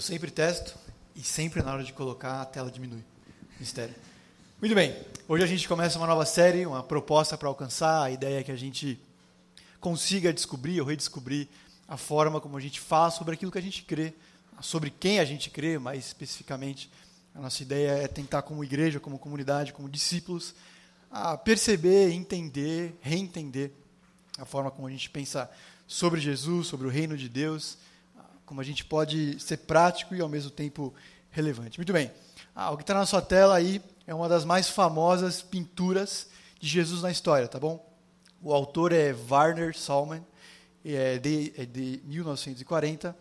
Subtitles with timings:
[0.00, 0.78] Eu sempre testo
[1.14, 3.04] e sempre na hora de colocar a tela diminui.
[3.58, 3.94] Mistério.
[4.58, 4.96] Muito bem.
[5.28, 8.04] Hoje a gente começa uma nova série, uma proposta para alcançar.
[8.04, 8.98] A ideia é que a gente
[9.78, 11.48] consiga descobrir ou redescobrir
[11.86, 14.14] a forma como a gente fala sobre aquilo que a gente crê,
[14.62, 16.90] sobre quem a gente crê, mais especificamente.
[17.34, 20.54] A nossa ideia é tentar, como igreja, como comunidade, como discípulos,
[21.10, 23.70] a perceber, entender, reentender
[24.38, 25.50] a forma como a gente pensa
[25.86, 27.76] sobre Jesus, sobre o reino de Deus,
[28.50, 30.92] como a gente pode ser prático e ao mesmo tempo
[31.30, 31.78] relevante.
[31.78, 32.10] Muito bem.
[32.52, 36.26] Ah, o que está na sua tela aí é uma das mais famosas pinturas
[36.58, 37.88] de Jesus na história, tá bom?
[38.42, 40.26] O autor é Warner Salman,
[40.84, 43.16] é de, é de 1940.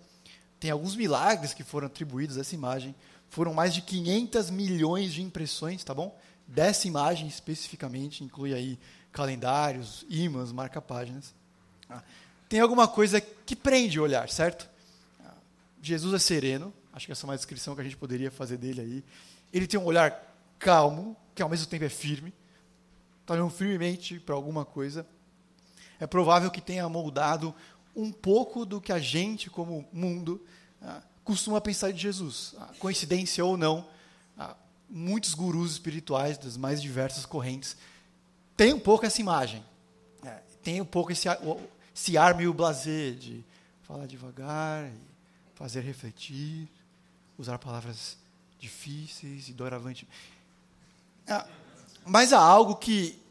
[0.59, 2.95] Tem alguns milagres que foram atribuídos a essa imagem.
[3.29, 6.17] Foram mais de 500 milhões de impressões, tá bom?
[6.47, 8.79] Dessa imagem especificamente, inclui aí
[9.11, 11.35] calendários, ímãs, marca-páginas.
[11.87, 12.01] Ah,
[12.49, 14.67] tem alguma coisa que prende o olhar, certo?
[15.81, 18.81] Jesus é sereno, acho que essa é uma descrição que a gente poderia fazer dele
[18.81, 19.03] aí.
[19.51, 20.11] Ele tem um olhar
[20.57, 22.33] calmo, que ao mesmo tempo é firme,
[23.21, 25.05] está olhando firmemente para alguma coisa.
[25.99, 27.53] É provável que tenha moldado
[27.95, 30.43] um pouco do que a gente, como mundo,
[30.81, 32.55] ah, costuma pensar de Jesus.
[32.57, 33.87] Ah, coincidência ou não,
[34.37, 34.55] ah,
[34.89, 37.77] muitos gurus espirituais das mais diversas correntes
[38.55, 39.63] têm um pouco essa imagem.
[40.23, 41.27] É, tem um pouco esse,
[41.95, 43.45] esse ar meio blasé de
[43.83, 44.91] falar devagar,
[45.59, 46.69] fazer refletir,
[47.37, 48.17] usar palavras
[48.57, 50.07] difíceis e doravante.
[51.27, 51.45] Ah,
[52.05, 53.21] mas há algo que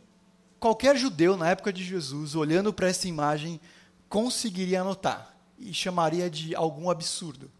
[0.61, 3.59] qualquer judeu na época de Jesus, olhando para essa imagem,
[4.11, 7.51] conseguiria notar e chamaria de algum absurdo.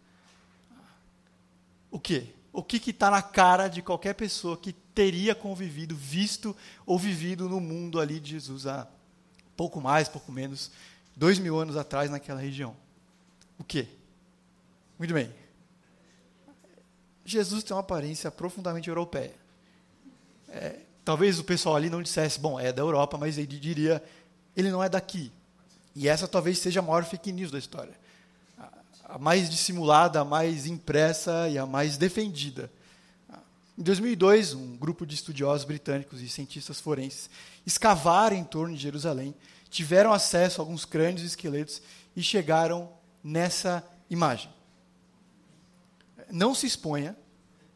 [1.89, 2.27] O quê?
[2.53, 7.59] O que está na cara de qualquer pessoa que teria convivido, visto ou vivido no
[7.59, 8.87] mundo ali de Jesus há
[9.57, 10.69] pouco mais, pouco menos
[11.15, 12.75] dois mil anos atrás naquela região.
[13.57, 13.87] O quê?
[14.99, 15.33] Muito bem.
[17.25, 19.33] Jesus tem uma aparência profundamente europeia.
[20.49, 24.03] É, talvez o pessoal ali não dissesse, bom, é da Europa, mas ele diria,
[24.55, 25.31] ele não é daqui.
[25.95, 27.93] E essa talvez seja a maior fake news da história.
[29.05, 32.71] A mais dissimulada, a mais impressa e a mais defendida.
[33.77, 37.29] Em 2002, um grupo de estudiosos britânicos e cientistas forenses
[37.65, 39.33] escavaram em torno de Jerusalém
[39.69, 41.81] tiveram acesso a alguns crânios e esqueletos
[42.15, 42.89] e chegaram
[43.23, 44.49] nessa imagem.
[46.31, 47.17] Não se exponha,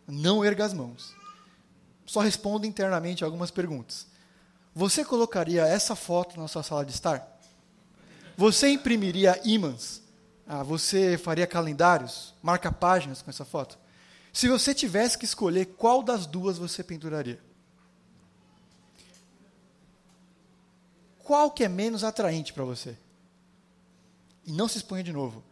[0.08, 1.16] não erga as mãos.
[2.06, 4.08] Só responda internamente algumas perguntas.
[4.76, 7.40] Você colocaria essa foto na sua sala de estar?
[8.36, 10.02] Você imprimiria ímãs?
[10.48, 13.78] Ah, você faria calendários, marca páginas com essa foto?
[14.34, 17.40] Se você tivesse que escolher qual das duas você penduraria?
[21.20, 22.98] Qual que é menos atraente para você?
[24.46, 25.44] E não se exponha de novo.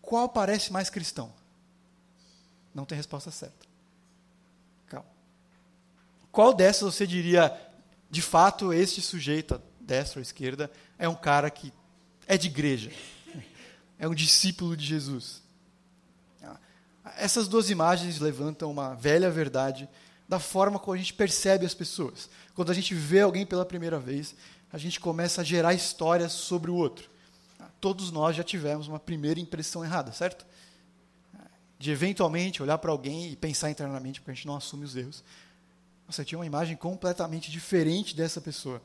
[0.00, 1.32] Qual parece mais cristão?
[2.74, 3.66] Não tem resposta certa.
[4.86, 5.08] Calma.
[6.30, 7.56] Qual dessas você diria,
[8.10, 11.72] de fato, este sujeito, destra ou esquerda, é um cara que
[12.26, 12.90] é de igreja?
[13.98, 15.42] É um discípulo de Jesus?
[17.16, 19.88] Essas duas imagens levantam uma velha verdade
[20.28, 22.28] da forma como a gente percebe as pessoas.
[22.54, 24.34] Quando a gente vê alguém pela primeira vez,
[24.72, 27.08] a gente começa a gerar histórias sobre o outro.
[27.80, 30.44] Todos nós já tivemos uma primeira impressão errada, certo?
[31.78, 35.22] De eventualmente olhar para alguém e pensar internamente, porque a gente não assume os erros.
[36.08, 38.82] Você tinha uma imagem completamente diferente dessa pessoa.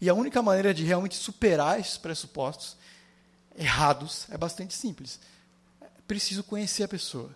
[0.00, 2.76] E a única maneira de realmente superar esses pressupostos
[3.56, 5.20] errados é bastante simples.
[6.06, 7.30] Preciso conhecer a pessoa.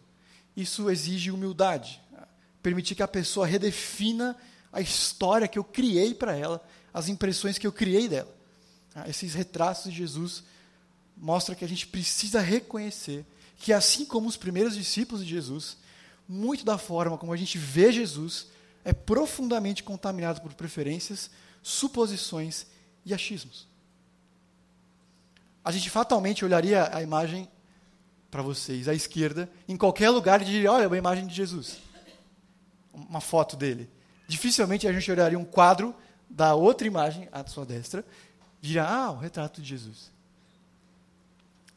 [0.56, 2.00] Isso exige humildade.
[2.62, 4.36] Permitir que a pessoa redefina
[4.72, 8.34] a história que eu criei para ela as impressões que eu criei dela.
[8.94, 10.42] Ah, esses retratos de Jesus
[11.16, 13.24] mostram que a gente precisa reconhecer
[13.60, 15.76] que, assim como os primeiros discípulos de Jesus,
[16.26, 18.48] muito da forma como a gente vê Jesus
[18.82, 21.30] é profundamente contaminado por preferências,
[21.62, 22.66] suposições
[23.04, 23.68] e achismos.
[25.62, 27.46] A gente fatalmente olharia a imagem
[28.30, 31.76] para vocês à esquerda, em qualquer lugar, e diria: olha, uma imagem de Jesus.
[32.94, 33.90] Uma foto dele.
[34.26, 35.94] Dificilmente a gente olharia um quadro
[36.30, 38.06] da outra imagem à sua destra,
[38.58, 40.10] dirá: Ah, o retrato de Jesus.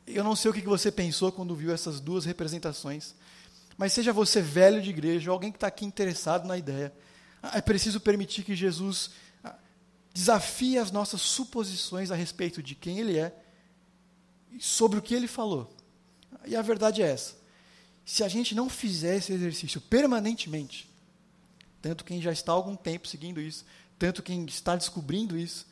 [0.05, 3.15] Eu não sei o que você pensou quando viu essas duas representações,
[3.77, 6.93] mas seja você velho de igreja ou alguém que está aqui interessado na ideia,
[7.53, 9.11] é preciso permitir que Jesus
[9.43, 9.55] ah,
[10.13, 13.35] desafie as nossas suposições a respeito de quem Ele é
[14.51, 15.75] e sobre o que Ele falou.
[16.45, 17.35] E a verdade é essa:
[18.05, 20.89] se a gente não fizer esse exercício permanentemente,
[21.81, 23.65] tanto quem já está há algum tempo seguindo isso,
[23.97, 25.65] tanto quem está descobrindo isso,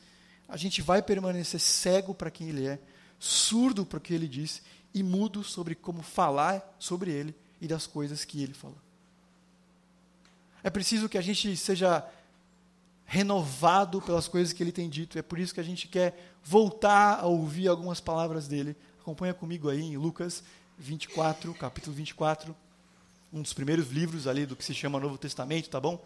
[0.48, 2.78] a gente vai permanecer cego para quem ele é,
[3.22, 4.60] surdo para o que ele diz
[4.92, 8.76] e mudo sobre como falar sobre ele e das coisas que ele falou.
[10.60, 12.04] É preciso que a gente seja
[13.04, 15.16] renovado pelas coisas que ele tem dito.
[15.16, 18.74] É por isso que a gente quer voltar a ouvir algumas palavras dele.
[19.00, 20.42] Acompanha comigo aí em Lucas
[20.76, 22.56] 24, capítulo 24,
[23.32, 26.04] um dos primeiros livros ali do que se chama Novo Testamento, tá bom?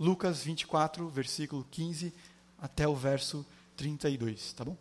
[0.00, 2.10] Lucas 24, versículo 15
[2.58, 3.44] até o verso
[3.76, 4.78] 32, tá bom?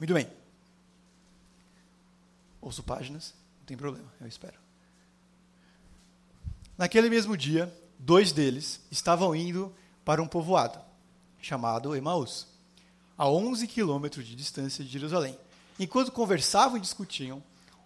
[0.00, 0.26] Muito bem.
[2.60, 4.58] Ouço páginas, não tem problema, eu espero.
[6.76, 10.80] Naquele mesmo dia, dois deles estavam indo para um povoado
[11.40, 12.46] chamado Emaús,
[13.16, 15.38] a 11 quilômetros de distância de Jerusalém.
[15.78, 17.42] Enquanto conversavam e discutiam,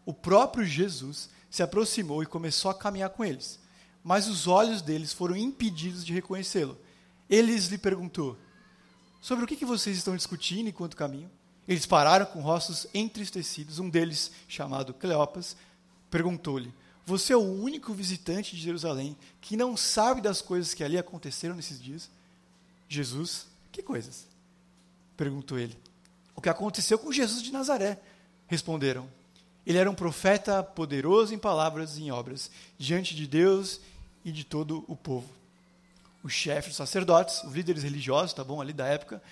[0.07, 3.59] o próprio Jesus se aproximou e começou a caminhar com eles.
[4.05, 6.79] Mas os olhos deles foram impedidos de reconhecê-lo.
[7.29, 8.37] Eles lhe perguntou:
[9.21, 11.31] Sobre o que, vocês estão discutindo enquanto caminham?
[11.67, 13.79] Eles pararam com rostos entristecidos.
[13.79, 15.57] Um deles, chamado Cleopas,
[16.11, 16.73] perguntou-lhe:
[17.07, 21.55] Você é o único visitante de Jerusalém que não sabe das coisas que ali aconteceram
[21.55, 22.11] nesses dias?
[22.89, 24.27] Jesus, que coisas?
[25.17, 25.77] Perguntou ele.
[26.35, 27.99] O que aconteceu com Jesus de Nazaré?
[28.47, 29.09] Responderam.
[29.67, 33.81] Ele era um profeta poderoso em palavras e em obras, diante de Deus
[34.25, 35.29] e de todo o povo.
[36.23, 39.23] Os chefes dos sacerdotes, os líderes religiosos, tá bom, ali da época,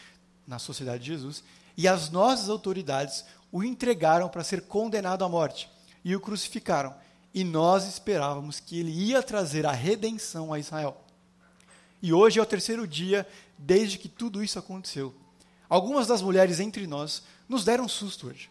[0.46, 1.42] na sociedade de Jesus,
[1.76, 5.68] e as nossas autoridades o entregaram para ser condenado à morte
[6.04, 6.94] e o crucificaram.
[7.34, 11.02] E nós esperávamos que ele ia trazer a redenção a Israel.
[12.02, 13.26] E hoje é o terceiro dia
[13.56, 15.14] desde que tudo isso aconteceu.
[15.68, 18.50] Algumas das mulheres entre nós nos deram um susto hoje.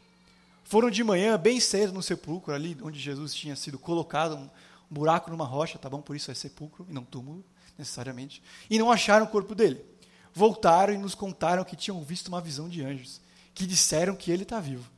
[0.63, 4.49] Foram de manhã, bem cedo, no sepulcro, ali onde Jesus tinha sido colocado, um
[4.89, 6.01] buraco numa rocha, tá bom?
[6.01, 7.43] Por isso é sepulcro e não túmulo,
[7.77, 8.41] necessariamente.
[8.69, 9.83] E não acharam o corpo dele.
[10.33, 13.21] Voltaram e nos contaram que tinham visto uma visão de anjos,
[13.53, 14.89] que disseram que ele está vivo.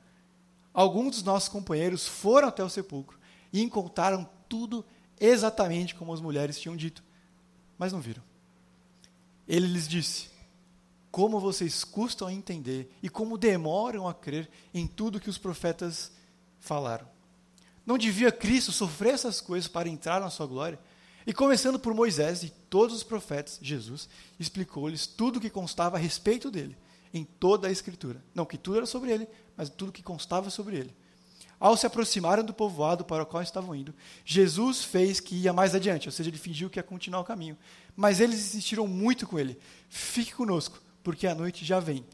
[0.74, 3.18] Alguns dos nossos companheiros foram até o sepulcro
[3.52, 4.86] e encontraram tudo
[5.20, 7.04] exatamente como as mulheres tinham dito,
[7.78, 8.24] mas não viram.
[9.48, 10.30] Ele lhes disse:
[11.14, 16.12] como vocês custam a entender e como demoram a crer em tudo que os profetas
[16.60, 17.08] falaram.
[17.86, 20.80] Não devia Cristo sofrer essas coisas para entrar na sua glória?
[21.26, 24.10] E começando por Moisés e todos os profetas, Jesus
[24.40, 26.78] explicou-lhes tudo o que constava a respeito dele,
[27.14, 28.24] em toda a Escritura.
[28.36, 30.96] Não que tudo era sobre ele, mas tudo o que constava sobre ele.
[31.60, 35.74] Ao se aproximarem do povoado para o qual estavam indo, Jesus fez que ia mais
[35.74, 37.58] adiante, ou seja, ele fingiu que ia continuar o caminho.
[37.96, 42.06] Mas eles insistiram muito com ele: fique conosco, porque a noite já vem.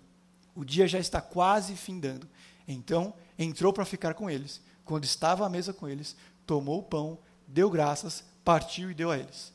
[0.53, 2.29] O dia já está quase findando.
[2.67, 4.61] Então entrou para ficar com eles.
[4.85, 6.15] Quando estava à mesa com eles,
[6.45, 7.17] tomou o pão,
[7.47, 9.53] deu graças, partiu e deu a eles.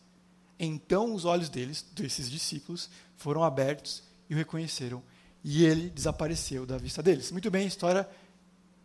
[0.58, 5.02] Então os olhos deles, desses discípulos, foram abertos e o reconheceram.
[5.42, 7.30] E ele desapareceu da vista deles.
[7.30, 8.08] Muito bem, a história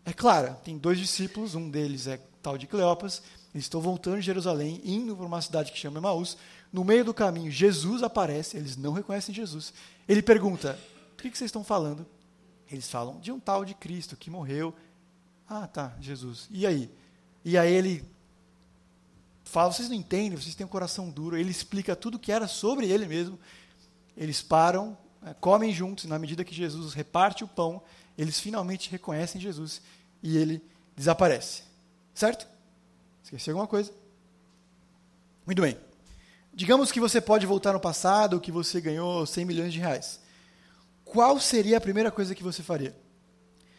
[0.05, 0.53] é clara.
[0.63, 3.21] Tem dois discípulos, um deles é tal de Cleopas.
[3.53, 6.37] Eles estão voltando de Jerusalém, indo para uma cidade que chama Emaús.
[6.71, 9.73] No meio do caminho, Jesus aparece, eles não reconhecem Jesus.
[10.07, 10.77] Ele pergunta:
[11.13, 12.05] "O que, vocês estão falando?"
[12.71, 14.75] Eles falam de um tal de Cristo que morreu.
[15.47, 16.47] Ah, tá, Jesus.
[16.51, 16.91] E aí?
[17.43, 18.05] E aí ele
[19.49, 22.89] fala: "Vocês não entendem, vocês têm um coração duro." Ele explica tudo que era sobre
[22.89, 23.39] ele mesmo.
[24.15, 27.81] Eles param, eh, comem juntos, na medida que Jesus reparte o pão,
[28.17, 29.81] eles finalmente reconhecem Jesus
[30.21, 30.61] e ele
[30.95, 31.63] desaparece.
[32.13, 32.45] Certo?
[33.23, 33.93] Esqueci alguma coisa?
[35.45, 35.77] Muito bem.
[36.53, 40.19] Digamos que você pode voltar no passado, que você ganhou 100 milhões de reais.
[41.05, 42.95] Qual seria a primeira coisa que você faria?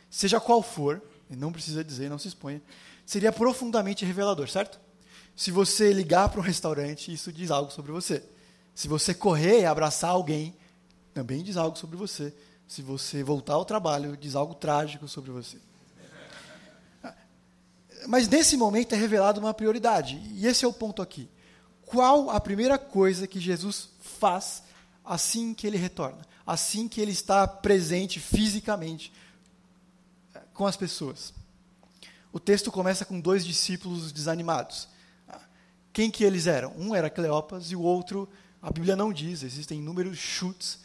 [0.09, 2.63] Seja qual for, e não precisa dizer, não se exponha,
[3.05, 4.81] seria profundamente revelador, certo?
[5.37, 8.23] Se você ligar para um restaurante, isso diz algo sobre você.
[8.75, 10.55] Se você correr e abraçar alguém,
[11.15, 12.35] também diz algo sobre você.
[12.69, 15.59] Se você voltar ao trabalho, diz algo trágico sobre você.
[18.07, 21.29] Mas nesse momento é revelado uma prioridade, e esse é o ponto aqui
[21.91, 24.63] qual a primeira coisa que Jesus faz
[25.05, 29.13] assim que ele retorna, assim que ele está presente fisicamente
[30.33, 31.35] eh, com as pessoas.
[32.33, 34.87] O texto começa com dois discípulos desanimados.
[35.93, 36.73] Quem que eles eram?
[36.77, 38.29] Um era Cleopas e o outro,
[38.63, 40.81] a Bíblia não diz, existem inúmeros chutes,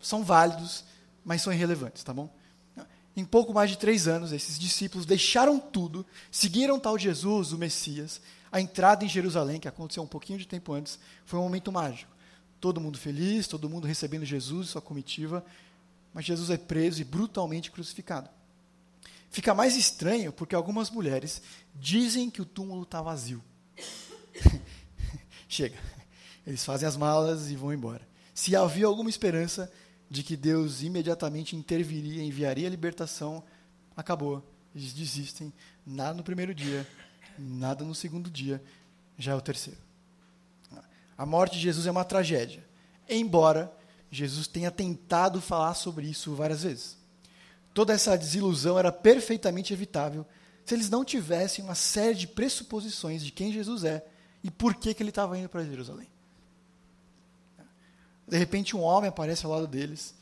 [0.00, 0.84] são válidos,
[1.24, 2.30] mas são irrelevantes, tá bom?
[3.16, 8.20] Em pouco mais de três anos, esses discípulos deixaram tudo, seguiram tal Jesus, o Messias,
[8.50, 12.10] a entrada em Jerusalém, que aconteceu um pouquinho de tempo antes, foi um momento mágico.
[12.60, 15.44] Todo mundo feliz, todo mundo recebendo Jesus, sua comitiva,
[16.12, 18.28] mas Jesus é preso e brutalmente crucificado.
[19.30, 21.42] Fica mais estranho porque algumas mulheres
[21.74, 23.42] dizem que o túmulo está vazio.
[25.48, 25.76] Chega.
[26.46, 28.06] Eles fazem as malas e vão embora.
[28.34, 29.70] Se havia alguma esperança
[30.10, 33.42] de que Deus imediatamente interviria, enviaria a libertação,
[33.96, 34.42] acabou.
[34.74, 35.52] Eles desistem.
[35.86, 36.86] Nada no primeiro dia,
[37.38, 38.62] nada no segundo dia,
[39.18, 39.80] já é o terceiro.
[41.16, 42.64] A morte de Jesus é uma tragédia.
[43.08, 43.72] Embora
[44.10, 46.96] Jesus tenha tentado falar sobre isso várias vezes.
[47.72, 50.26] Toda essa desilusão era perfeitamente evitável
[50.64, 54.04] se eles não tivessem uma série de pressuposições de quem Jesus é
[54.44, 56.06] e por que, que ele estava indo para Jerusalém.
[58.28, 60.14] De repente, um homem aparece ao lado deles.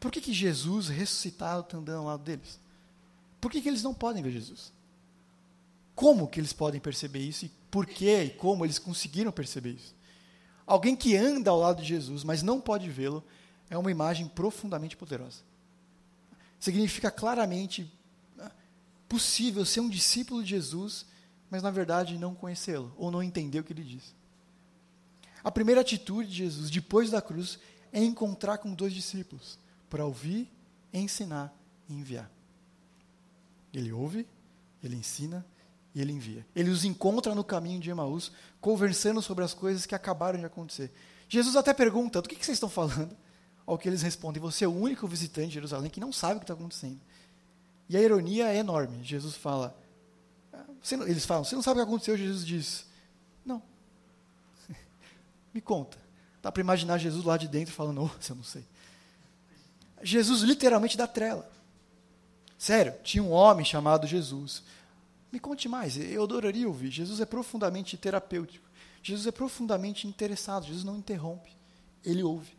[0.00, 2.58] Por que, que Jesus ressuscitado está andando ao lado deles?
[3.38, 4.72] Por que, que eles não podem ver Jesus?
[5.94, 9.94] Como que eles podem perceber isso e por que e como eles conseguiram perceber isso?
[10.66, 13.22] Alguém que anda ao lado de Jesus, mas não pode vê-lo,
[13.68, 15.42] é uma imagem profundamente poderosa.
[16.58, 17.90] Significa claramente
[18.38, 18.50] ah,
[19.08, 21.04] possível ser um discípulo de Jesus,
[21.50, 24.14] mas na verdade não conhecê-lo ou não entender o que ele diz.
[25.42, 27.58] A primeira atitude de Jesus depois da cruz
[27.92, 30.48] é encontrar com dois discípulos para ouvir,
[30.92, 31.52] ensinar
[31.88, 32.30] e enviar.
[33.72, 34.26] Ele ouve,
[34.82, 35.44] ele ensina
[35.94, 36.46] e ele envia.
[36.54, 38.30] Ele os encontra no caminho de Emaús,
[38.60, 40.92] conversando sobre as coisas que acabaram de acontecer.
[41.28, 43.16] Jesus até pergunta: do que, vocês estão falando?
[43.66, 46.38] Ao que eles respondem: Você é o único visitante de Jerusalém que não sabe o
[46.38, 47.00] que está acontecendo.
[47.88, 49.02] E a ironia é enorme.
[49.02, 49.76] Jesus fala:
[51.06, 52.16] Eles falam, Você não sabe o que aconteceu?
[52.16, 52.86] Jesus diz:
[53.44, 53.62] Não.
[55.52, 55.98] Me conta.
[56.42, 58.64] Dá para imaginar Jesus lá de dentro falando: Oh, eu não sei.
[60.02, 61.50] Jesus literalmente dá trela.
[62.56, 64.62] Sério, tinha um homem chamado Jesus
[65.32, 66.90] me conte mais, eu adoraria ouvir.
[66.90, 68.68] Jesus é profundamente terapêutico.
[69.02, 70.66] Jesus é profundamente interessado.
[70.66, 71.50] Jesus não interrompe,
[72.04, 72.58] ele ouve.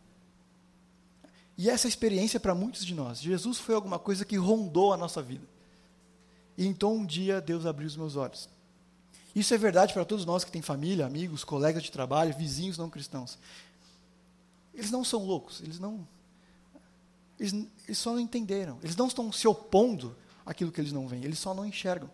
[1.56, 3.20] E essa experiência para muitos de nós.
[3.20, 5.46] Jesus foi alguma coisa que rondou a nossa vida.
[6.56, 8.48] E então um dia Deus abriu os meus olhos.
[9.34, 12.90] Isso é verdade para todos nós que têm família, amigos, colegas de trabalho, vizinhos não
[12.90, 13.38] cristãos.
[14.74, 16.06] Eles não são loucos, eles não.
[17.38, 17.52] Eles,
[17.86, 18.78] eles só não entenderam.
[18.82, 22.10] Eles não estão se opondo àquilo que eles não veem, eles só não enxergam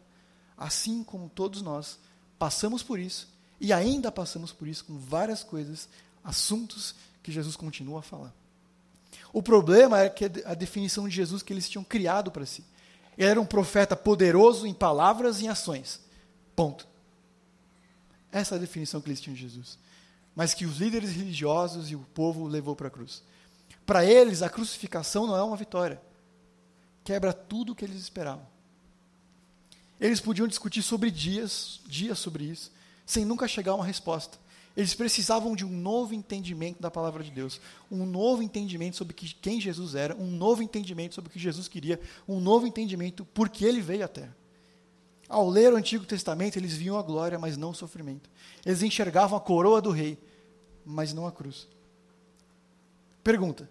[0.59, 1.99] assim como todos nós
[2.38, 3.28] passamos por isso
[3.61, 5.88] e ainda passamos por isso com várias coisas,
[6.23, 8.35] assuntos que Jesus continua a falar.
[9.33, 12.64] O problema é que a definição de Jesus que eles tinham criado para si.
[13.18, 16.00] Ele era um profeta poderoso em palavras e em ações.
[16.54, 16.87] Ponto.
[18.30, 19.76] Essa é a definição que eles tinham de Jesus.
[20.37, 23.25] Mas que os líderes religiosos e o povo levou para a cruz.
[23.84, 26.00] Para eles, a crucificação não é uma vitória.
[27.02, 28.46] Quebra tudo o que eles esperavam.
[30.00, 32.70] Eles podiam discutir sobre dias, dias sobre isso,
[33.04, 34.38] sem nunca chegar a uma resposta.
[34.78, 39.61] Eles precisavam de um novo entendimento da palavra de Deus, um novo entendimento sobre quem
[39.61, 43.64] Jesus era, um novo entendimento sobre o que Jesus queria, um novo entendimento por que
[43.64, 44.37] ele veio à terra.
[45.28, 48.30] Ao ler o Antigo Testamento, eles viam a glória, mas não o sofrimento.
[48.64, 50.16] Eles enxergavam a coroa do rei,
[50.87, 51.66] mas não a cruz.
[53.25, 53.68] Pergunta: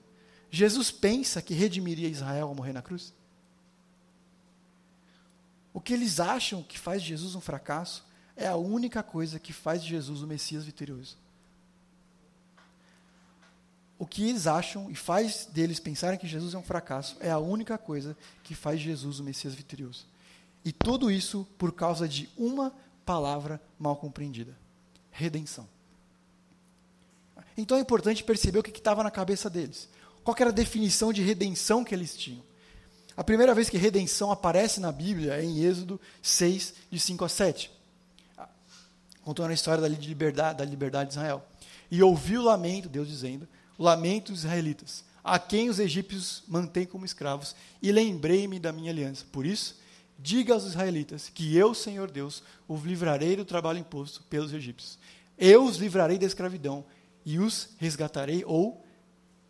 [0.52, 3.14] Jesus pensa que redimiria Israel ao morrer na cruz?
[5.74, 8.06] O que eles acham que faz Jesus um fracasso
[8.38, 11.18] é a única coisa que faz de Jesus o Messias vitorioso.
[14.00, 17.40] O que eles acham e faz deles pensarem que Jesus é um fracasso é a
[17.40, 20.06] única coisa que faz Jesus o Messias vitorioso.
[20.64, 22.72] E tudo isso por causa de uma
[23.04, 24.56] palavra mal compreendida:
[25.10, 25.68] redenção.
[27.58, 29.90] Então é importante perceber o que estava na cabeça deles.
[30.24, 32.44] Qual era a definição de redenção que eles tinham?
[33.16, 37.30] A primeira vez que redenção aparece na Bíblia é em Êxodo 6, de 5 a
[37.30, 37.77] 7.
[39.28, 41.46] Contando a história da liberdade, da liberdade de Israel.
[41.92, 43.46] E ouvi o lamento, Deus dizendo,
[43.78, 48.90] o lamento dos israelitas, a quem os egípcios mantêm como escravos, e lembrei-me da minha
[48.90, 49.26] aliança.
[49.30, 49.82] Por isso,
[50.18, 54.98] diga aos israelitas que eu, Senhor Deus, os livrarei do trabalho imposto pelos egípcios.
[55.38, 56.86] Eu os livrarei da escravidão
[57.26, 58.82] e os resgatarei ou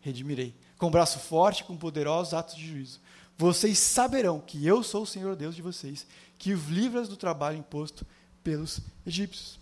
[0.00, 3.00] redimirei, com braço forte, com poderosos atos de juízo
[3.38, 6.04] vocês saberão que eu sou o Senhor Deus de vocês,
[6.36, 8.04] que os livras do trabalho imposto
[8.42, 9.60] pelos egípcios.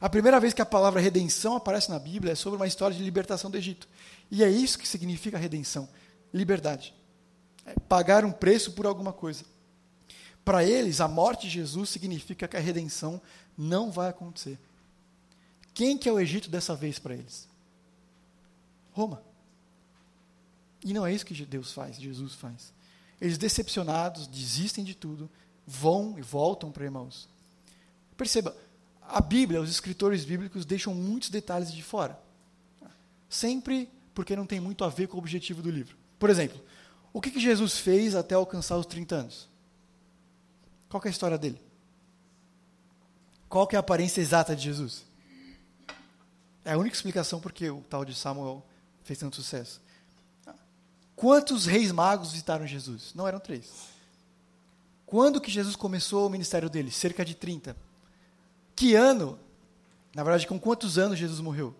[0.00, 3.02] A primeira vez que a palavra redenção aparece na Bíblia é sobre uma história de
[3.02, 3.86] libertação do Egito.
[4.30, 5.88] E é isso que significa redenção:
[6.32, 6.94] liberdade.
[7.66, 9.44] É pagar um preço por alguma coisa.
[10.42, 13.20] Para eles, a morte de Jesus significa que a redenção
[13.56, 14.58] não vai acontecer.
[15.74, 17.46] Quem que é o Egito dessa vez para eles?
[18.92, 19.22] Roma.
[20.82, 22.72] E não é isso que Deus faz, Jesus faz.
[23.20, 25.30] Eles decepcionados, desistem de tudo,
[25.66, 27.28] vão e voltam para Emmaus.
[28.16, 28.56] Perceba,
[29.12, 32.18] a Bíblia, os escritores bíblicos deixam muitos detalhes de fora.
[33.28, 35.96] Sempre porque não tem muito a ver com o objetivo do livro.
[36.18, 36.60] Por exemplo,
[37.12, 39.48] o que, que Jesus fez até alcançar os 30 anos?
[40.88, 41.60] Qual é a história dele?
[43.48, 45.04] Qual é a aparência exata de Jesus?
[46.64, 48.64] É a única explicação porque o tal de Samuel
[49.02, 49.80] fez tanto sucesso?
[51.16, 53.12] Quantos reis magos visitaram Jesus?
[53.14, 53.68] Não eram três.
[55.04, 56.90] Quando que Jesus começou o ministério dele?
[56.90, 57.76] Cerca de 30.
[58.80, 59.38] Que ano?
[60.14, 61.74] Na verdade, com quantos anos Jesus morreu?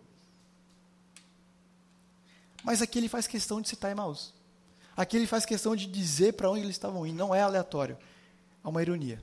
[2.62, 4.34] Mas aqui ele faz questão de citar Emmaus.
[4.94, 7.16] Aqui ele faz questão de dizer para onde eles estavam indo.
[7.16, 7.96] Não é aleatório.
[8.62, 9.18] É uma ironia.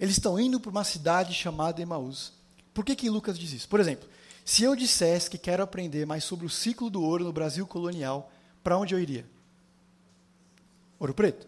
[0.00, 2.32] Eles estão indo para uma cidade chamada Emaús.
[2.74, 3.68] Por que, que Lucas diz isso?
[3.68, 4.08] Por exemplo,
[4.44, 8.32] se eu dissesse que quero aprender mais sobre o ciclo do ouro no Brasil colonial,
[8.64, 9.24] para onde eu iria?
[10.98, 11.46] Ouro Preto.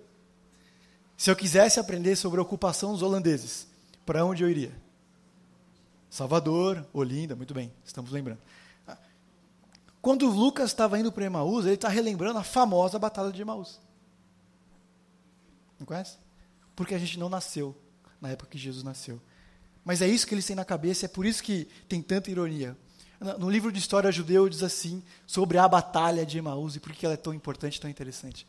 [1.17, 3.67] Se eu quisesse aprender sobre a ocupação dos holandeses,
[4.09, 4.73] para onde eu iria?
[6.09, 8.41] Salvador, Olinda, muito bem, estamos lembrando.
[10.01, 13.79] Quando Lucas estava indo para Emaús, ele está relembrando a famosa Batalha de Emaús.
[15.79, 16.17] Não conhece?
[16.75, 17.77] Porque a gente não nasceu
[18.19, 19.21] na época que Jesus nasceu.
[19.85, 22.75] Mas é isso que eles têm na cabeça, é por isso que tem tanta ironia.
[23.39, 27.05] No livro de história judeu diz assim, sobre a batalha de Emaús e por que
[27.05, 28.47] ela é tão importante, tão interessante.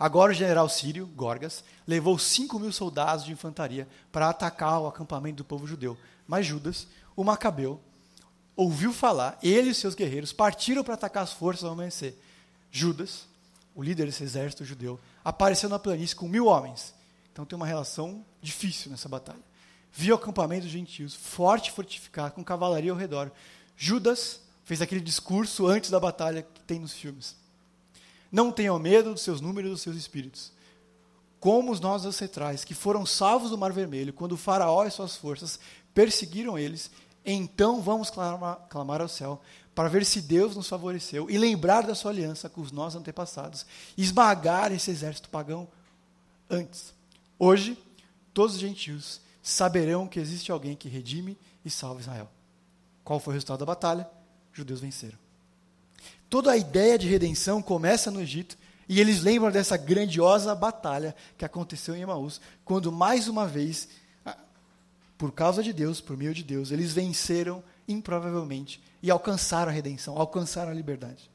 [0.00, 5.36] Agora o general sírio, Gorgas, levou 5 mil soldados de infantaria para atacar o acampamento
[5.36, 5.94] do povo judeu.
[6.26, 7.78] Mas Judas, o macabeu,
[8.56, 12.18] ouviu falar, ele e seus guerreiros partiram para atacar as forças ao amanhecer.
[12.72, 13.26] Judas,
[13.74, 16.94] o líder desse exército judeu, apareceu na planície com mil homens.
[17.30, 19.38] Então tem uma relação difícil nessa batalha.
[19.92, 23.30] Viu o acampamento dos gentios, forte e fortificado, com cavalaria ao redor.
[23.76, 27.36] Judas fez aquele discurso antes da batalha que tem nos filmes.
[28.30, 30.52] Não tenham medo dos seus números e dos seus espíritos.
[31.38, 35.16] Como os nossos ancestrais, que foram salvos do Mar Vermelho, quando o faraó e suas
[35.16, 35.58] forças
[35.94, 36.90] perseguiram eles,
[37.24, 39.40] então vamos clamar, clamar ao céu
[39.74, 43.64] para ver se Deus nos favoreceu e lembrar da sua aliança com os nossos antepassados,
[43.96, 45.68] esmagar esse exército pagão
[46.48, 46.92] antes.
[47.38, 47.78] Hoje,
[48.34, 52.28] todos os gentios saberão que existe alguém que redime e salva Israel.
[53.02, 54.08] Qual foi o resultado da batalha?
[54.52, 55.29] Judeus venceram.
[56.30, 58.56] Toda a ideia de redenção começa no Egito
[58.88, 63.88] e eles lembram dessa grandiosa batalha que aconteceu em Emaús, quando mais uma vez
[65.18, 70.16] por causa de Deus, por meio de Deus, eles venceram improvavelmente e alcançaram a redenção,
[70.16, 71.28] alcançaram a liberdade.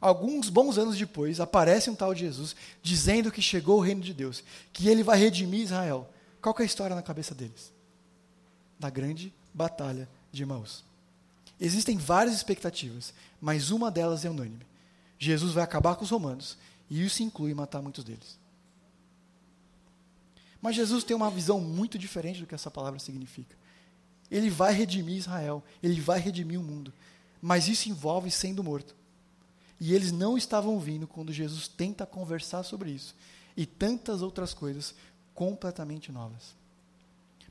[0.00, 4.14] Alguns bons anos depois, aparece um tal de Jesus dizendo que chegou o reino de
[4.14, 6.08] Deus, que ele vai redimir Israel.
[6.40, 7.70] Qual é a história na cabeça deles?
[8.78, 10.89] Da grande batalha de Emaús.
[11.60, 14.66] Existem várias expectativas, mas uma delas é unânime.
[15.18, 16.56] Jesus vai acabar com os romanos,
[16.88, 18.38] e isso inclui matar muitos deles.
[20.62, 23.56] Mas Jesus tem uma visão muito diferente do que essa palavra significa.
[24.30, 26.92] Ele vai redimir Israel, ele vai redimir o mundo.
[27.42, 28.94] Mas isso envolve sendo morto.
[29.78, 33.14] E eles não estavam ouvindo quando Jesus tenta conversar sobre isso.
[33.56, 34.94] E tantas outras coisas
[35.34, 36.54] completamente novas.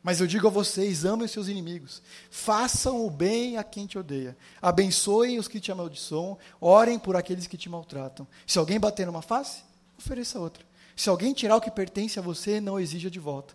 [0.02, 3.98] Mas eu digo a vocês: amem os seus inimigos, façam o bem a quem te
[3.98, 8.28] odeia, abençoem os que te amaldiçoam, orem por aqueles que te maltratam.
[8.48, 9.62] Se alguém bater numa face,
[9.98, 10.64] ofereça outra.
[10.96, 13.54] Se alguém tirar o que pertence a você, não exija de volta.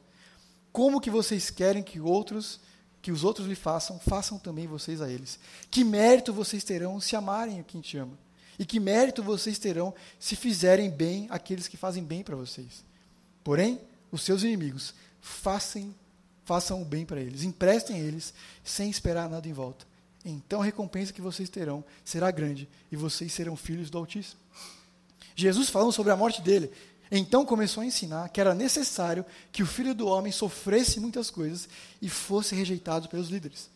[0.73, 2.59] Como que vocês querem que outros,
[3.01, 5.39] que os outros lhe façam, façam também vocês a eles?
[5.71, 8.19] Que mérito vocês terão se amarem a quem te ama?
[8.59, 12.85] E que mérito vocês terão se fizerem bem aqueles que fazem bem para vocês?
[13.43, 13.81] Porém,
[14.11, 15.95] os seus inimigos, façam,
[16.45, 19.87] façam o bem para eles, emprestem eles sem esperar nada em volta.
[20.25, 24.41] Então a recompensa que vocês terão será grande e vocês serão filhos do Altíssimo.
[25.37, 26.71] Jesus falando sobre a morte dele,
[27.11, 31.69] então começou a ensinar que era necessário que o filho do homem sofresse muitas coisas
[32.01, 33.69] e fosse rejeitado pelos líderes,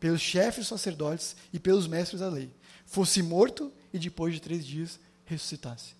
[0.00, 2.50] pelos chefes sacerdotes e pelos mestres da lei,
[2.86, 5.94] fosse morto e depois de três dias ressuscitasse.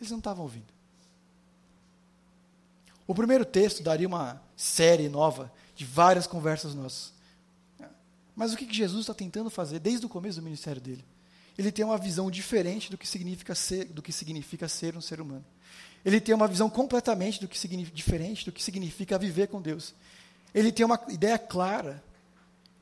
[0.00, 0.75] Eles não estavam ouvindo.
[3.06, 7.12] O primeiro texto daria uma série nova de várias conversas nossas.
[8.34, 11.04] Mas o que Jesus está tentando fazer desde o começo do ministério dele?
[11.56, 15.20] Ele tem uma visão diferente do que significa ser, do que significa ser um ser
[15.20, 15.44] humano
[16.06, 17.58] ele tem uma visão completamente do que
[17.92, 19.92] diferente do que significa viver com Deus.
[20.54, 22.00] Ele tem uma ideia clara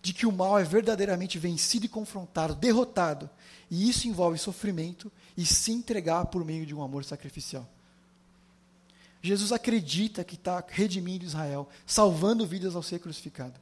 [0.02, 3.30] de que o mal é verdadeiramente vencido e confrontado, derrotado,
[3.70, 7.66] e isso envolve sofrimento e se entregar por meio de um amor sacrificial.
[9.26, 13.58] Jesus acredita que está redimindo Israel, salvando vidas ao ser crucificado.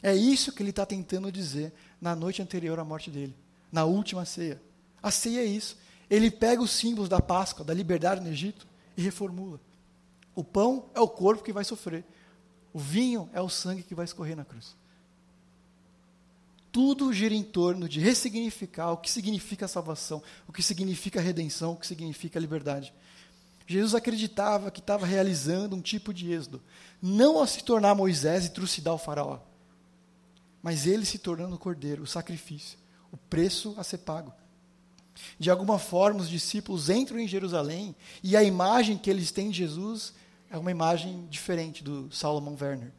[0.00, 3.34] É isso que ele está tentando dizer na noite anterior à morte dele,
[3.72, 4.62] na última ceia.
[5.02, 5.76] A ceia é isso.
[6.08, 9.60] Ele pega os símbolos da Páscoa, da liberdade no Egito, e reformula.
[10.32, 12.04] O pão é o corpo que vai sofrer.
[12.72, 14.76] O vinho é o sangue que vai escorrer na cruz.
[16.70, 21.76] Tudo gira em torno de ressignificar o que significa salvação, o que significa redenção, o
[21.76, 22.94] que significa liberdade.
[23.66, 26.62] Jesus acreditava que estava realizando um tipo de êxodo,
[27.00, 29.38] não ao se tornar Moisés e trucidar o faraó,
[30.62, 32.78] mas ele se tornando o cordeiro, o sacrifício,
[33.10, 34.32] o preço a ser pago.
[35.38, 39.58] De alguma forma, os discípulos entram em Jerusalém e a imagem que eles têm de
[39.58, 40.12] Jesus
[40.50, 42.92] é uma imagem diferente do Salomon Werner.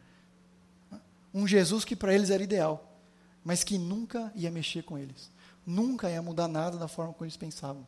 [1.33, 2.97] Um Jesus que para eles era ideal,
[3.43, 5.29] mas que nunca ia mexer com eles.
[5.65, 7.85] Nunca ia mudar nada da forma como eles pensavam.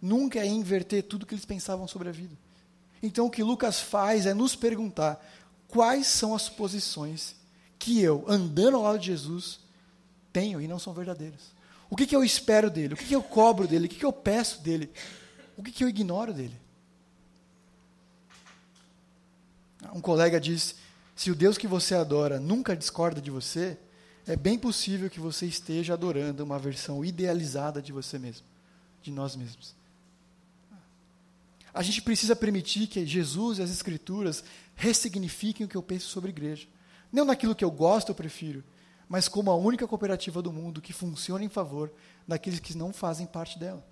[0.00, 2.36] Nunca ia inverter tudo que eles pensavam sobre a vida.
[3.02, 5.24] Então o que Lucas faz é nos perguntar
[5.68, 7.36] quais são as posições
[7.78, 9.60] que eu, andando ao lado de Jesus,
[10.32, 11.54] tenho e não são verdadeiras.
[11.88, 12.94] O que, que eu espero dele?
[12.94, 13.86] O que, que eu cobro dele?
[13.86, 14.90] O que, que eu peço dele?
[15.56, 16.56] O que, que eu ignoro dele?
[19.92, 20.74] Um colega diz:
[21.14, 23.78] se o Deus que você adora nunca discorda de você,
[24.26, 28.44] é bem possível que você esteja adorando uma versão idealizada de você mesmo,
[29.00, 29.74] de nós mesmos.
[31.76, 34.42] A gente precisa permitir que Jesus e as Escrituras
[34.74, 36.66] ressignifiquem o que eu penso sobre igreja.
[37.12, 38.64] Não naquilo que eu gosto ou prefiro,
[39.06, 41.92] mas como a única cooperativa do mundo que funciona em favor
[42.26, 43.86] daqueles que não fazem parte dela.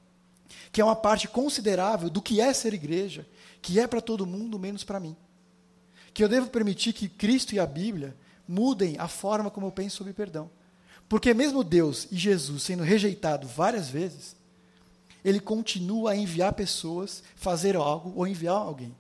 [0.72, 3.28] Que é uma parte considerável do que é ser igreja,
[3.60, 5.14] que é para todo mundo, menos para mim.
[6.14, 8.16] Que eu devo permitir que Cristo e a Bíblia
[8.48, 10.50] mudem a forma como eu penso sobre perdão.
[11.06, 14.34] Porque mesmo Deus e Jesus sendo rejeitado várias vezes,
[15.24, 18.94] ele continua a enviar pessoas, fazer algo ou enviar alguém.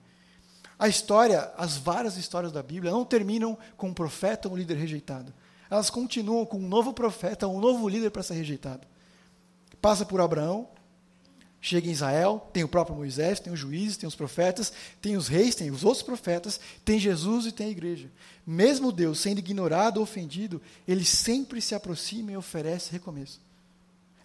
[0.78, 4.76] A história, as várias histórias da Bíblia não terminam com um profeta ou um líder
[4.76, 5.32] rejeitado
[5.74, 8.86] elas continuam com um novo profeta, um novo líder para ser rejeitado.
[9.80, 10.68] Passa por Abraão,
[11.60, 15.26] chega em Israel, tem o próprio Moisés, tem os juízes, tem os profetas, tem os
[15.28, 18.08] reis, tem os outros profetas, tem Jesus e tem a igreja.
[18.46, 23.40] Mesmo Deus sendo ignorado ou ofendido, ele sempre se aproxima e oferece recomeço.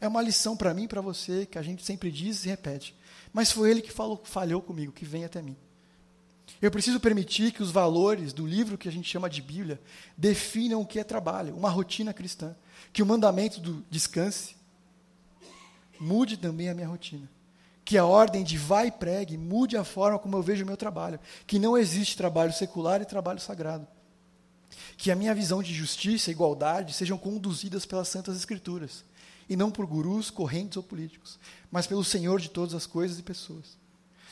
[0.01, 2.95] É uma lição para mim e para você que a gente sempre diz e repete.
[3.33, 5.57] Mas foi ele que falou, falhou comigo, que vem até mim.
[6.61, 9.79] Eu preciso permitir que os valores do livro que a gente chama de Bíblia
[10.17, 12.55] definam o que é trabalho, uma rotina cristã.
[12.91, 14.55] Que o mandamento do descanse
[15.99, 17.29] mude também a minha rotina.
[17.85, 20.77] Que a ordem de vai e pregue mude a forma como eu vejo o meu
[20.77, 21.19] trabalho.
[21.47, 23.87] Que não existe trabalho secular e trabalho sagrado.
[24.97, 29.05] Que a minha visão de justiça e igualdade sejam conduzidas pelas Santas Escrituras.
[29.49, 31.39] E não por gurus, correntes ou políticos,
[31.71, 33.79] mas pelo Senhor de todas as coisas e pessoas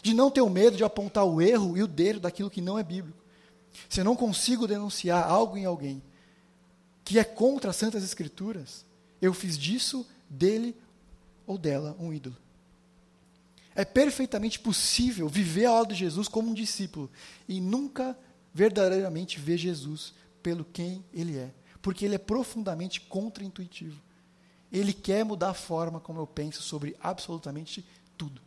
[0.01, 2.77] de não ter o medo de apontar o erro e o dedo daquilo que não
[2.77, 3.23] é bíblico.
[3.89, 6.01] Se eu não consigo denunciar algo em alguém
[7.03, 8.85] que é contra as Santas Escrituras,
[9.21, 10.75] eu fiz disso, dele
[11.45, 12.35] ou dela, um ídolo.
[13.73, 17.09] É perfeitamente possível viver ao lado de Jesus como um discípulo
[17.47, 18.17] e nunca
[18.53, 24.01] verdadeiramente ver Jesus pelo quem ele é, porque ele é profundamente contraintuitivo.
[24.71, 27.85] Ele quer mudar a forma como eu penso sobre absolutamente
[28.17, 28.41] tudo.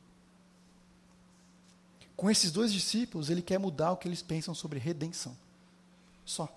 [2.16, 5.36] Com esses dois discípulos, ele quer mudar o que eles pensam sobre redenção.
[6.24, 6.48] Só.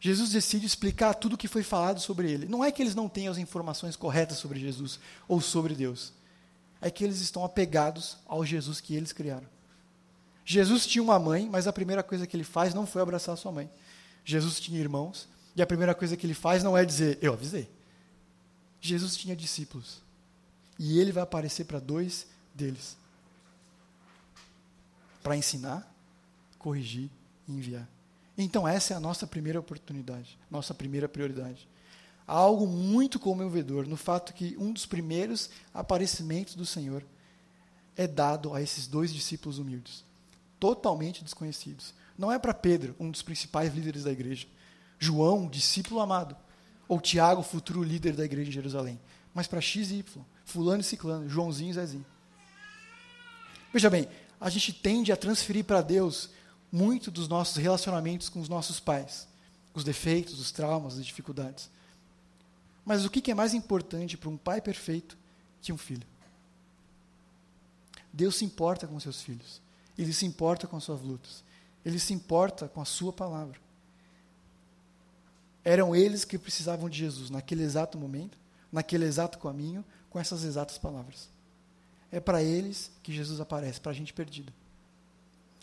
[0.00, 2.46] Jesus decide explicar tudo o que foi falado sobre ele.
[2.46, 6.12] Não é que eles não tenham as informações corretas sobre Jesus ou sobre Deus.
[6.80, 9.46] É que eles estão apegados ao Jesus que eles criaram.
[10.44, 13.50] Jesus tinha uma mãe, mas a primeira coisa que ele faz não foi abraçar sua
[13.50, 13.70] mãe.
[14.24, 17.75] Jesus tinha irmãos, e a primeira coisa que ele faz não é dizer, eu avisei.
[18.80, 20.02] Jesus tinha discípulos.
[20.78, 22.96] E ele vai aparecer para dois deles
[25.26, 25.92] para ensinar,
[26.56, 27.10] corrigir
[27.48, 27.88] e enviar.
[28.38, 31.68] Então, essa é a nossa primeira oportunidade, nossa primeira prioridade.
[32.28, 37.04] Há algo muito comovedor no fato que um dos primeiros aparecimentos do Senhor
[37.96, 40.04] é dado a esses dois discípulos humildes,
[40.60, 41.92] totalmente desconhecidos.
[42.16, 44.46] Não é para Pedro, um dos principais líderes da igreja,
[44.96, 46.36] João, discípulo amado,
[46.88, 49.00] ou Tiago, futuro líder da igreja de Jerusalém,
[49.34, 52.06] mas para X e Y, fulano e ciclano, Joãozinho e Zezinho.
[53.72, 54.08] Veja bem,
[54.40, 56.30] a gente tende a transferir para Deus
[56.70, 59.28] muito dos nossos relacionamentos com os nossos pais,
[59.74, 61.70] os defeitos, os traumas, as dificuldades.
[62.84, 65.18] Mas o que é mais importante para um pai perfeito
[65.60, 66.06] que um filho?
[68.12, 69.60] Deus se importa com seus filhos.
[69.98, 71.44] Ele se importa com as suas lutas.
[71.84, 73.58] Ele se importa com a sua palavra.
[75.66, 78.38] Eram eles que precisavam de Jesus naquele exato momento,
[78.72, 81.28] naquele exato caminho, com essas exatas palavras
[82.10, 84.52] é para eles que Jesus aparece, para a gente perdida.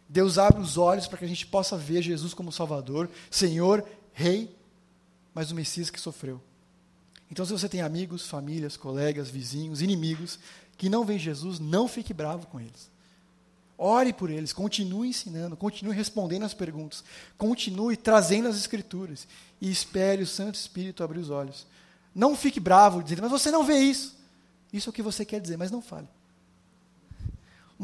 [0.07, 4.55] Deus abre os olhos para que a gente possa ver Jesus como Salvador, Senhor, Rei,
[5.33, 6.39] mas o Messias que sofreu.
[7.31, 10.37] Então, se você tem amigos, famílias, colegas, vizinhos, inimigos
[10.77, 12.91] que não veem Jesus, não fique bravo com eles.
[13.83, 17.03] Ore por eles, continue ensinando, continue respondendo as perguntas,
[17.37, 19.27] continue trazendo as Escrituras
[19.59, 21.67] e espere o Santo Espírito abrir os olhos.
[22.15, 24.15] Não fique bravo dizendo, mas você não vê isso.
[24.71, 26.07] Isso é o que você quer dizer, mas não fale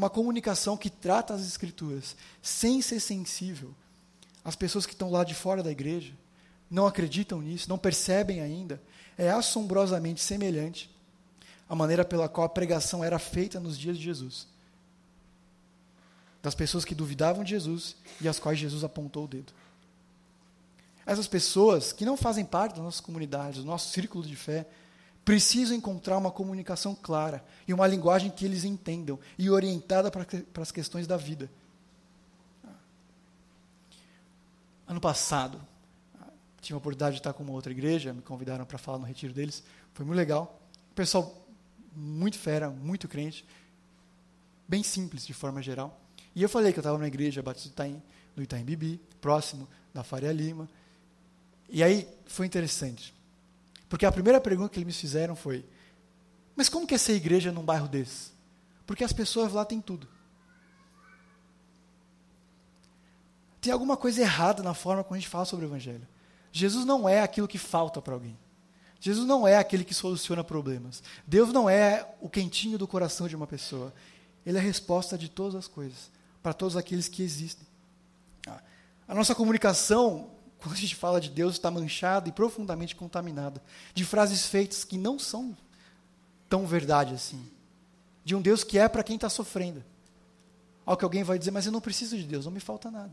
[0.00, 3.74] uma comunicação que trata as Escrituras sem ser sensível
[4.42, 6.14] às pessoas que estão lá de fora da igreja,
[6.70, 8.80] não acreditam nisso, não percebem ainda,
[9.18, 10.90] é assombrosamente semelhante
[11.68, 14.48] à maneira pela qual a pregação era feita nos dias de Jesus.
[16.42, 19.52] Das pessoas que duvidavam de Jesus e às quais Jesus apontou o dedo.
[21.04, 24.66] Essas pessoas que não fazem parte da nossa comunidade, do nosso círculo de fé,
[25.24, 30.26] precisam encontrar uma comunicação clara e uma linguagem que eles entendam e orientada para,
[30.60, 31.50] as questões da vida.
[34.86, 35.60] Ano passado,
[36.60, 39.32] tive a oportunidade de estar com uma outra igreja, me convidaram para falar no retiro
[39.32, 39.62] deles,
[39.94, 40.60] foi muito legal.
[40.94, 41.36] pessoal
[41.94, 43.44] muito fera, muito crente,
[44.66, 46.00] bem simples de forma geral.
[46.34, 48.02] E eu falei que eu estava na igreja Batista Itaim,
[48.36, 50.68] no Itaim Bibi, próximo da Faria Lima.
[51.68, 53.14] E aí foi interessante.
[53.88, 55.64] Porque a primeira pergunta que eles me fizeram foi:
[56.54, 58.30] Mas como que é ser igreja num bairro desse?
[58.86, 60.08] Porque as pessoas lá têm tudo.
[63.60, 66.06] Tem alguma coisa errada na forma como a gente fala sobre o Evangelho.
[66.50, 68.36] Jesus não é aquilo que falta para alguém.
[68.98, 71.02] Jesus não é aquele que soluciona problemas.
[71.26, 73.92] Deus não é o quentinho do coração de uma pessoa.
[74.44, 76.10] Ele é a resposta de todas as coisas,
[76.42, 77.66] para todos aqueles que existem.
[79.06, 83.62] A nossa comunicação quando a gente fala de Deus, está manchada e profundamente contaminada
[83.94, 85.56] de frases feitas que não são
[86.48, 87.50] tão verdade assim.
[88.24, 89.82] De um Deus que é para quem está sofrendo.
[90.84, 93.12] Ao que alguém vai dizer, mas eu não preciso de Deus, não me falta nada.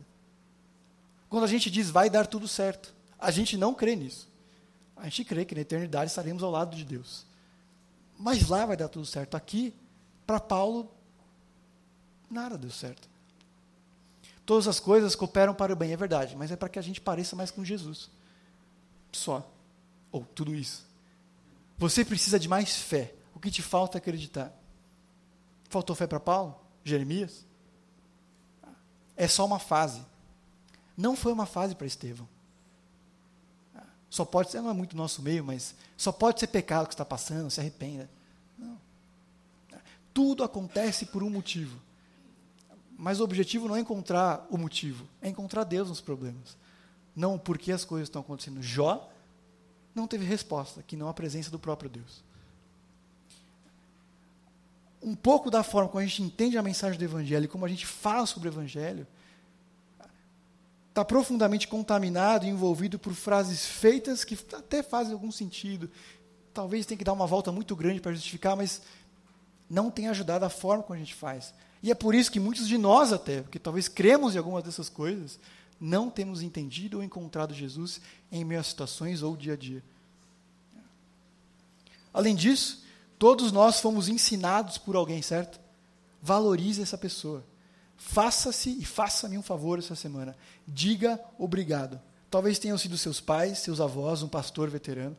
[1.29, 4.29] Quando a gente diz vai dar tudo certo, a gente não crê nisso.
[4.95, 7.25] A gente crê que na eternidade estaremos ao lado de Deus.
[8.17, 9.35] Mas lá vai dar tudo certo.
[9.35, 9.73] Aqui,
[10.25, 10.91] para Paulo,
[12.29, 13.07] nada deu certo.
[14.47, 17.01] Todas as coisas cooperam para o bem, é verdade, mas é para que a gente
[17.01, 18.09] pareça mais com Jesus.
[19.11, 19.45] Só.
[20.09, 20.87] Ou tudo isso.
[21.77, 23.13] Você precisa de mais fé.
[23.35, 24.53] O que te falta é acreditar.
[25.67, 26.57] Faltou fé para Paulo?
[26.81, 27.45] Jeremias?
[29.17, 30.01] É só uma fase.
[30.95, 32.25] Não foi uma fase para Estevão.
[34.09, 37.03] Só pode ser, não é muito nosso meio, mas só pode ser pecado que está
[37.03, 38.09] passando, se arrependa.
[38.57, 38.79] Não.
[40.13, 41.85] Tudo acontece por um motivo.
[42.97, 46.57] Mas o objetivo não é encontrar o motivo, é encontrar Deus nos problemas.
[47.15, 48.61] Não o porquê as coisas estão acontecendo.
[48.61, 49.07] Jó
[49.93, 52.23] não teve resposta, que não a presença do próprio Deus.
[55.01, 57.69] Um pouco da forma como a gente entende a mensagem do Evangelho e como a
[57.69, 59.05] gente fala sobre o Evangelho,
[60.89, 65.91] está profundamente contaminado e envolvido por frases feitas que até fazem algum sentido.
[66.51, 68.81] Talvez tenha que dar uma volta muito grande para justificar, mas
[69.69, 71.53] não tem ajudado a forma como a gente faz.
[71.81, 74.89] E é por isso que muitos de nós, até, porque talvez cremos em algumas dessas
[74.89, 75.39] coisas,
[75.79, 79.83] não temos entendido ou encontrado Jesus em a situações ou dia a dia.
[82.13, 82.83] Além disso,
[83.19, 85.59] todos nós fomos ensinados por alguém, certo?
[86.21, 87.45] Valorize essa pessoa.
[87.95, 90.35] Faça-se e faça-me um favor essa semana.
[90.67, 91.99] Diga obrigado.
[92.29, 95.15] Talvez tenham sido seus pais, seus avós, um pastor veterano.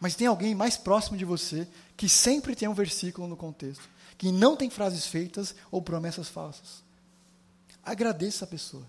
[0.00, 4.32] Mas tem alguém mais próximo de você que sempre tem um versículo no contexto que
[4.32, 6.82] não tem frases feitas ou promessas falsas.
[7.84, 8.84] Agradeça a pessoa,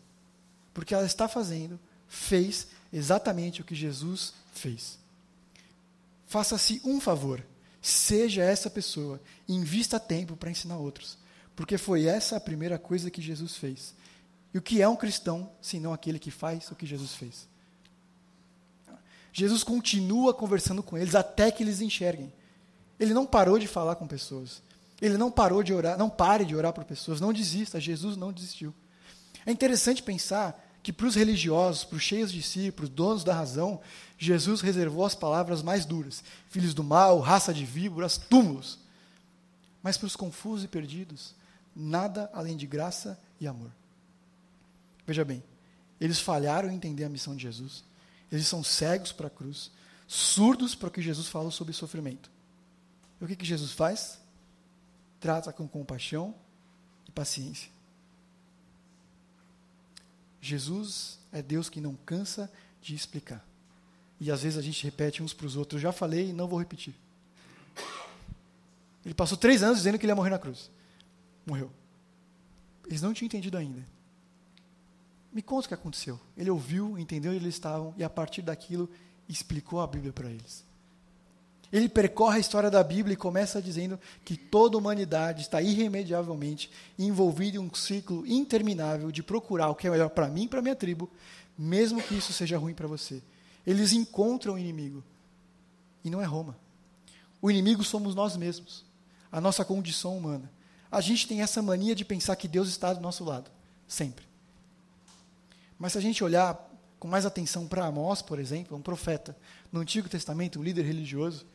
[0.73, 4.97] porque ela está fazendo, fez exatamente o que Jesus fez.
[6.27, 7.45] Faça-se um favor,
[7.81, 11.17] seja essa pessoa invista tempo para ensinar outros,
[11.55, 13.93] porque foi essa a primeira coisa que Jesus fez.
[14.53, 17.47] E o que é um cristão, senão aquele que faz o que Jesus fez?
[19.31, 22.33] Jesus continua conversando com eles até que eles enxerguem.
[22.99, 24.61] Ele não parou de falar com pessoas.
[25.01, 28.33] Ele não parou de orar, não pare de orar por pessoas, não desista, Jesus não
[28.33, 28.73] desistiu.
[29.45, 33.23] É interessante pensar que para os religiosos, para os cheios de si, para os donos
[33.23, 33.79] da razão,
[34.17, 38.79] Jesus reservou as palavras mais duras: filhos do mal, raça de víboras, túmulos.
[39.81, 41.33] Mas para os confusos e perdidos,
[41.75, 43.71] nada além de graça e amor.
[45.07, 45.41] Veja bem,
[45.99, 47.83] eles falharam em entender a missão de Jesus.
[48.31, 49.71] Eles são cegos para a cruz,
[50.07, 52.29] surdos para o que Jesus falou sobre sofrimento.
[53.19, 54.19] E o que, que Jesus faz?
[55.19, 56.33] Trata com compaixão
[57.07, 57.69] e paciência.
[60.41, 62.51] Jesus é Deus que não cansa
[62.81, 63.45] de explicar.
[64.19, 65.81] E às vezes a gente repete uns para os outros.
[65.81, 66.93] Já falei e não vou repetir.
[69.05, 70.69] Ele passou três anos dizendo que ele ia morrer na cruz.
[71.45, 71.71] Morreu.
[72.85, 73.85] Eles não tinham entendido ainda.
[75.31, 76.19] Me conta o que aconteceu.
[76.35, 78.89] Ele ouviu, entendeu onde eles estavam e a partir daquilo
[79.27, 80.65] explicou a Bíblia para eles.
[81.71, 86.71] Ele percorre a história da Bíblia e começa dizendo que toda a humanidade está irremediavelmente
[86.97, 90.61] envolvida em um ciclo interminável de procurar o que é melhor para mim e para
[90.61, 91.09] minha tribo,
[91.57, 93.21] mesmo que isso seja ruim para você.
[93.67, 95.03] Eles encontram o inimigo.
[96.03, 96.57] E não é Roma.
[97.41, 98.83] O inimigo somos nós mesmos,
[99.31, 100.51] a nossa condição humana.
[100.91, 103.51] A gente tem essa mania de pensar que Deus está do nosso lado,
[103.87, 104.25] sempre.
[105.77, 106.67] Mas se a gente olhar
[106.99, 109.37] com mais atenção para Amós, por exemplo, um profeta
[109.71, 111.45] no Antigo Testamento, um líder religioso,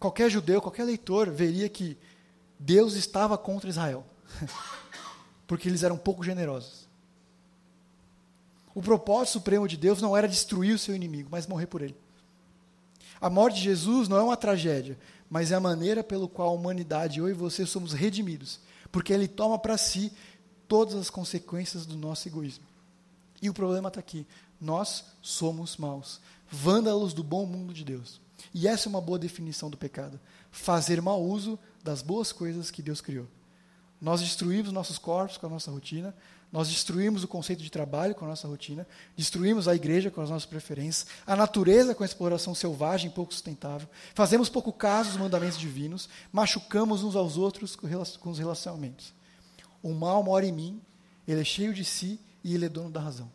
[0.00, 1.96] qualquer judeu, qualquer leitor veria que
[2.58, 4.04] Deus estava contra Israel,
[5.46, 6.88] porque eles eram pouco generosos.
[8.74, 11.96] O propósito supremo de Deus não era destruir o seu inimigo, mas morrer por ele.
[13.20, 16.52] A morte de Jesus não é uma tragédia, mas é a maneira pelo qual a
[16.52, 18.60] humanidade, eu e você, somos redimidos,
[18.90, 20.12] porque ele toma para si
[20.66, 22.64] todas as consequências do nosso egoísmo.
[23.42, 24.26] E o problema está aqui.
[24.60, 28.20] Nós somos maus, vândalos do bom mundo de Deus.
[28.52, 30.18] E essa é uma boa definição do pecado:
[30.50, 33.26] fazer mau uso das boas coisas que Deus criou.
[34.00, 36.14] Nós destruímos nossos corpos com a nossa rotina,
[36.52, 40.30] nós destruímos o conceito de trabalho com a nossa rotina, destruímos a igreja com as
[40.30, 45.58] nossas preferências, a natureza com a exploração selvagem pouco sustentável, fazemos pouco caso dos mandamentos
[45.58, 49.12] divinos, machucamos uns aos outros com os relacionamentos.
[49.82, 50.80] O mal mora em mim,
[51.28, 53.30] ele é cheio de si e ele é dono da razão.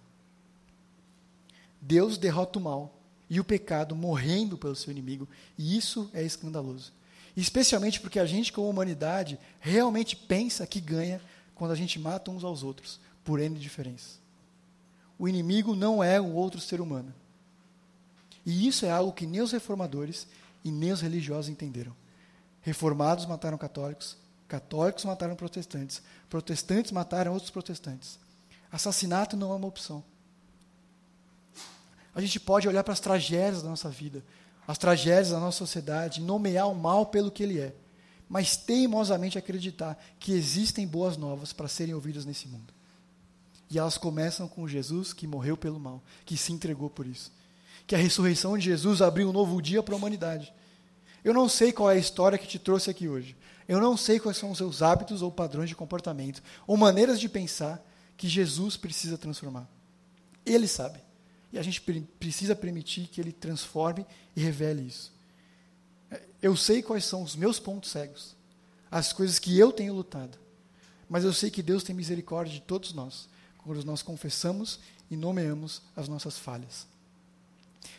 [1.79, 2.94] Deus derrota o mal
[3.29, 6.91] e o pecado morrendo pelo seu inimigo, e isso é escandaloso.
[7.35, 11.21] Especialmente porque a gente, como humanidade, realmente pensa que ganha
[11.53, 14.19] quando a gente mata uns aos outros, por N diferenças.
[15.17, 17.13] O inimigo não é um outro ser humano.
[18.45, 20.27] E isso é algo que nem os reformadores
[20.63, 21.95] e nem os religiosos entenderam.
[22.61, 28.19] Reformados mataram católicos, católicos mataram protestantes, protestantes mataram outros protestantes.
[28.71, 30.03] Assassinato não é uma opção
[32.15, 34.23] a gente pode olhar para as tragédias da nossa vida,
[34.65, 37.75] as tragédias da nossa sociedade, nomear o mal pelo que ele é,
[38.28, 42.73] mas teimosamente acreditar que existem boas novas para serem ouvidas nesse mundo.
[43.69, 47.32] E elas começam com Jesus que morreu pelo mal, que se entregou por isso.
[47.86, 50.54] Que a ressurreição de Jesus abriu um novo dia para a humanidade.
[51.23, 53.36] Eu não sei qual é a história que te trouxe aqui hoje.
[53.67, 57.28] Eu não sei quais são os seus hábitos ou padrões de comportamento, ou maneiras de
[57.28, 57.84] pensar
[58.15, 59.67] que Jesus precisa transformar.
[60.45, 61.04] Ele sabe.
[61.55, 61.79] E a gente
[62.19, 65.13] precisa permitir que ele transforme e revele isso.
[66.41, 68.35] Eu sei quais são os meus pontos cegos,
[68.91, 70.37] as coisas que eu tenho lutado.
[71.07, 75.81] Mas eu sei que Deus tem misericórdia de todos nós, quando nós confessamos e nomeamos
[75.95, 76.85] as nossas falhas.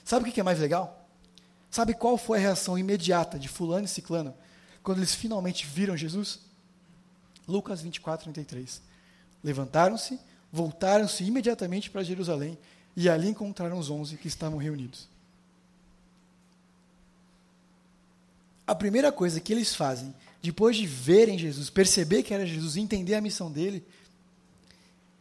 [0.05, 1.09] Sabe o que é mais legal?
[1.71, 4.35] Sabe qual foi a reação imediata de Fulano e Ciclano
[4.83, 6.41] quando eles finalmente viram Jesus?
[7.49, 8.83] Lucas 24, 33.
[9.43, 10.21] Levantaram-se,
[10.53, 12.59] voltaram-se imediatamente para Jerusalém
[12.97, 15.07] e ali encontraram os onze que estavam reunidos.
[18.67, 23.15] A primeira coisa que eles fazem, depois de verem Jesus, perceber que era Jesus, entender
[23.15, 23.85] a missão dele,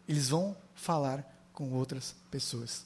[0.07, 2.85] eles vão falar com outras pessoas.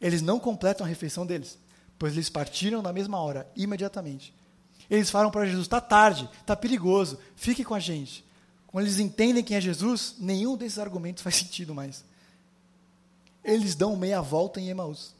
[0.00, 1.58] Eles não completam a refeição deles,
[1.98, 4.32] pois eles partiram na mesma hora, imediatamente.
[4.88, 8.24] Eles falam para Jesus: está tarde, está perigoso, fique com a gente.
[8.66, 12.04] Quando eles entendem quem é Jesus, nenhum desses argumentos faz sentido mais
[13.44, 15.14] eles dão meia volta em Emaús,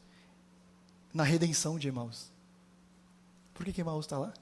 [1.13, 2.31] na redenção de Emaús.
[3.55, 4.33] Por que, que Emaús está lá?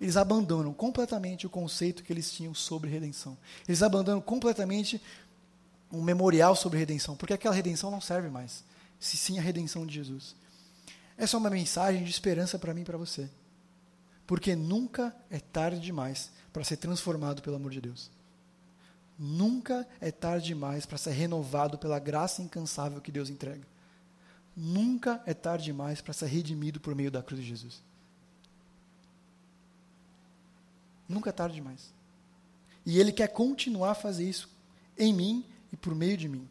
[0.00, 3.36] Eles abandonam completamente o conceito que eles tinham sobre redenção.
[3.66, 5.02] Eles abandonam completamente
[5.90, 8.62] um memorial sobre redenção, porque aquela redenção não serve mais,
[9.00, 10.36] se sim a redenção de Jesus.
[11.16, 13.28] Essa é uma mensagem de esperança para mim e para você.
[14.26, 18.10] Porque nunca é tarde demais para ser transformado pelo amor de Deus.
[19.18, 23.66] Nunca é tarde demais para ser renovado pela graça incansável que Deus entrega.
[24.56, 27.82] Nunca é tarde demais para ser redimido por meio da cruz de Jesus.
[31.08, 31.92] Nunca é tarde demais.
[32.86, 34.48] E Ele quer continuar a fazer isso
[34.96, 36.48] em mim e por meio de mim.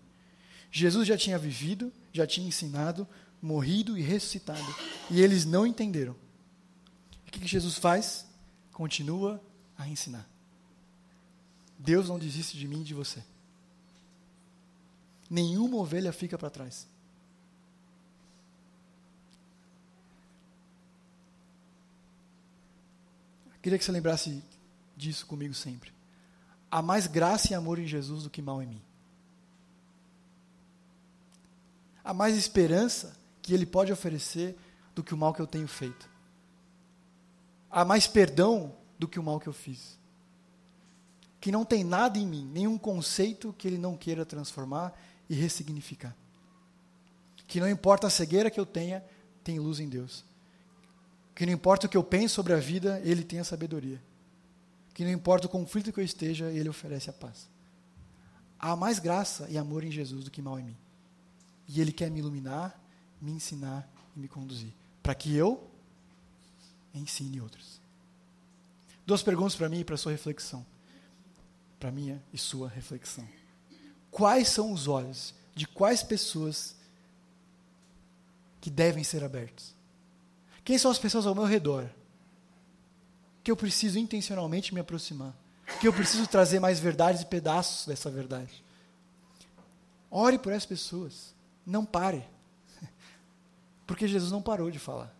[0.70, 3.08] Jesus já tinha vivido, já tinha ensinado,
[3.42, 4.76] morrido e ressuscitado.
[5.10, 6.16] E eles não entenderam.
[7.28, 8.26] o que Jesus faz?
[8.74, 9.42] Continua
[9.78, 10.28] a ensinar.
[11.78, 13.24] Deus não desiste de mim e de você.
[15.30, 16.88] Nenhuma ovelha fica para trás.
[23.62, 24.42] Queria que você lembrasse
[24.96, 25.92] disso comigo sempre.
[26.71, 28.82] Há mais graça e amor em Jesus do que mal em mim.
[32.04, 34.58] Há mais esperança que Ele pode oferecer
[34.96, 36.10] do que o mal que eu tenho feito.
[37.69, 39.98] Há mais perdão do que o mal que eu fiz
[41.40, 44.94] que não tem nada em mim, nenhum conceito que ele não queira transformar
[45.29, 46.15] e ressignificar.
[47.48, 49.04] Que não importa a cegueira que eu tenha,
[49.44, 50.25] tem luz em Deus.
[51.35, 54.02] Que não importa o que eu penso sobre a vida, ele tem a sabedoria.
[54.94, 57.48] Que não importa o conflito que eu esteja, ele oferece a paz.
[58.60, 60.77] Há mais graça e amor em Jesus do que mal em mim.
[61.67, 62.81] E ele quer me iluminar,
[63.21, 64.73] me ensinar e me conduzir,
[65.04, 65.69] para que eu
[66.94, 67.79] ensine outros.
[69.06, 70.65] Duas perguntas para mim e para sua reflexão
[71.80, 73.28] para minha e sua reflexão.
[74.12, 76.75] Quais são os olhos de quais pessoas
[78.60, 79.75] que devem ser abertos?
[80.63, 81.90] Quem são as pessoas ao meu redor
[83.44, 85.34] que eu preciso intencionalmente me aproximar?
[85.80, 88.63] Que eu preciso trazer mais verdades e pedaços dessa verdade?
[90.10, 91.34] Ore por essas pessoas.
[91.65, 92.28] Não pare.
[93.86, 95.13] Porque Jesus não parou de falar.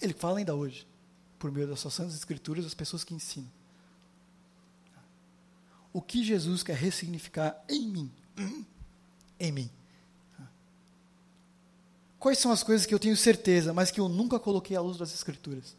[0.00, 0.86] Ele fala ainda hoje,
[1.38, 3.50] por meio das suas santas escrituras, as pessoas que ensinam.
[5.92, 8.12] O que Jesus quer ressignificar em mim?
[9.38, 9.70] Em mim.
[12.18, 14.96] Quais são as coisas que eu tenho certeza, mas que eu nunca coloquei à luz
[14.96, 15.76] das Escrituras?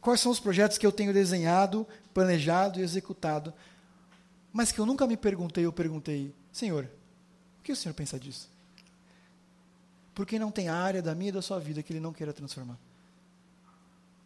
[0.00, 3.52] Quais são os projetos que eu tenho desenhado, planejado e executado,
[4.52, 6.88] mas que eu nunca me perguntei ou perguntei, Senhor,
[7.60, 8.48] o que o Senhor pensa disso?
[10.14, 12.78] Porque não tem área da minha e da sua vida que Ele não queira transformar.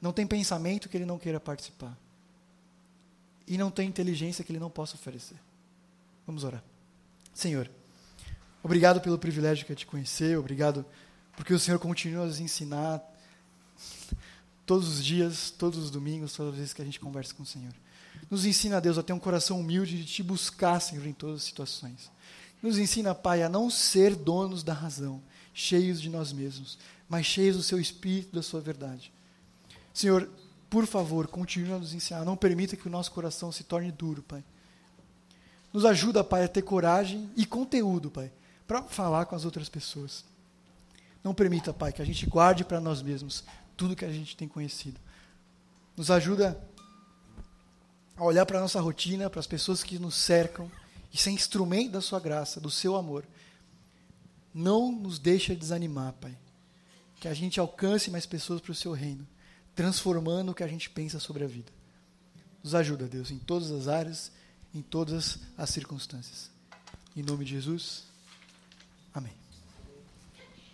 [0.01, 1.99] Não tem pensamento que Ele não queira participar.
[3.51, 5.37] E não tem inteligência que Ele não possa oferecer.
[6.25, 6.63] Vamos orar.
[7.35, 7.69] Senhor,
[8.63, 10.87] obrigado pelo privilégio que é te conhecer, obrigado
[11.37, 13.03] porque o Senhor continua a nos ensinar
[14.65, 17.47] todos os dias, todos os domingos, todas as vezes que a gente conversa com o
[17.47, 17.75] Senhor.
[18.31, 21.43] Nos ensina, Deus, a ter um coração humilde de te buscar, Senhor, em todas as
[21.43, 22.09] situações.
[22.63, 25.21] Nos ensina, Pai, a não ser donos da razão,
[25.53, 26.79] cheios de nós mesmos,
[27.09, 29.13] mas cheios do seu espírito, da sua verdade.
[29.93, 30.31] Senhor,
[30.71, 32.25] por favor, continue a nos ensinar.
[32.25, 34.45] Não permita que o nosso coração se torne duro, Pai.
[35.73, 38.33] Nos ajuda, Pai, a ter coragem e conteúdo, Pai,
[38.67, 40.25] para falar com as outras pessoas.
[41.23, 43.45] Não permita, Pai, que a gente guarde para nós mesmos
[43.77, 45.01] tudo que a gente tem conhecido.
[45.97, 46.59] Nos ajuda
[48.17, 50.71] a olhar para a nossa rotina, para as pessoas que nos cercam
[51.13, 53.25] e ser instrumento da Sua graça, do Seu amor.
[54.55, 56.37] Não nos deixa desanimar, Pai.
[57.21, 59.27] Que a gente alcance mais pessoas para o Seu reino,
[59.81, 61.73] transformando o que a gente pensa sobre a vida.
[62.63, 64.31] Nos ajuda, Deus, em todas as áreas,
[64.75, 66.51] em todas as circunstâncias.
[67.17, 68.10] Em nome de Jesus.